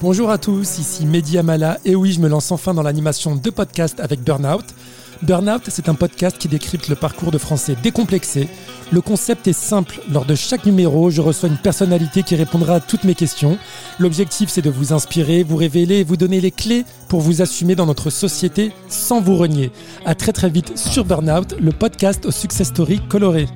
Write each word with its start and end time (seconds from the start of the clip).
Bonjour 0.00 0.30
à 0.30 0.38
tous, 0.38 0.78
ici 0.78 1.06
Mehdi 1.06 1.38
Amala 1.38 1.78
et 1.84 1.94
oui, 1.94 2.12
je 2.12 2.20
me 2.20 2.28
lance 2.28 2.52
enfin 2.52 2.74
dans 2.74 2.82
l'animation 2.82 3.36
de 3.36 3.50
podcast 3.50 4.00
avec 4.00 4.22
Burnout. 4.22 4.64
Burnout, 5.22 5.62
c'est 5.68 5.88
un 5.88 5.94
podcast 5.94 6.36
qui 6.36 6.48
décrypte 6.48 6.88
le 6.88 6.96
parcours 6.96 7.30
de 7.30 7.38
Français 7.38 7.76
décomplexés. 7.82 8.48
Le 8.92 9.00
concept 9.00 9.46
est 9.46 9.54
simple. 9.54 10.00
Lors 10.12 10.26
de 10.26 10.34
chaque 10.34 10.66
numéro, 10.66 11.08
je 11.08 11.22
reçois 11.22 11.48
une 11.48 11.56
personnalité 11.56 12.22
qui 12.22 12.36
répondra 12.36 12.74
à 12.74 12.80
toutes 12.80 13.04
mes 13.04 13.14
questions. 13.14 13.56
L'objectif, 13.98 14.50
c'est 14.50 14.60
de 14.60 14.68
vous 14.70 14.92
inspirer, 14.92 15.42
vous 15.42 15.56
révéler 15.56 16.00
et 16.00 16.04
vous 16.04 16.18
donner 16.18 16.40
les 16.40 16.50
clés 16.50 16.84
pour 17.08 17.20
vous 17.20 17.40
assumer 17.40 17.74
dans 17.74 17.86
notre 17.86 18.10
société 18.10 18.72
sans 18.88 19.20
vous 19.20 19.36
renier. 19.36 19.70
À 20.04 20.14
très 20.14 20.32
très 20.32 20.50
vite 20.50 20.76
sur 20.76 21.04
Burnout, 21.04 21.54
le 21.58 21.72
podcast 21.72 22.26
au 22.26 22.30
success 22.30 22.68
Story 22.68 23.00
Coloré. 23.08 23.46